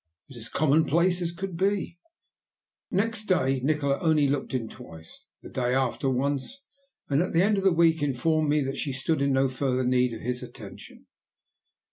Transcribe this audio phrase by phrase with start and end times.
[0.27, 1.99] It was as commonplace as could be."
[2.89, 6.57] Next day Nikola only looked in twice, the day after once,
[7.07, 9.85] and at the end of the week informed me that she stood in no further
[9.85, 11.05] need of his attention.